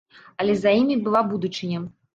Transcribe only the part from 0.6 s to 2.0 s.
за імі была будучыня!